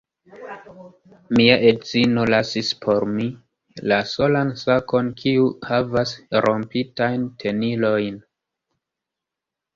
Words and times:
Mia 1.39 1.57
edzino 1.71 2.23
lasis 2.33 2.71
por 2.85 3.05
mi 3.17 3.25
la 3.93 3.99
solan 4.13 4.51
sakon 4.63 5.13
kiu 5.21 5.45
havas 5.69 6.15
rompitajn 6.49 7.31
tenilojn 7.45 8.19